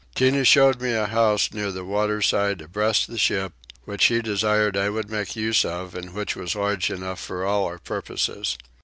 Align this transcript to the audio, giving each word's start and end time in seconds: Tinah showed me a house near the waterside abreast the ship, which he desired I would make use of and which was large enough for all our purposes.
Tinah 0.15 0.45
showed 0.45 0.81
me 0.81 0.93
a 0.93 1.05
house 1.05 1.53
near 1.53 1.71
the 1.71 1.85
waterside 1.85 2.59
abreast 2.59 3.05
the 3.05 3.19
ship, 3.19 3.53
which 3.85 4.05
he 4.05 4.19
desired 4.19 4.75
I 4.75 4.89
would 4.89 5.11
make 5.11 5.35
use 5.35 5.63
of 5.63 5.93
and 5.93 6.15
which 6.15 6.35
was 6.35 6.55
large 6.55 6.89
enough 6.89 7.19
for 7.19 7.45
all 7.45 7.65
our 7.65 7.77
purposes. 7.77 8.57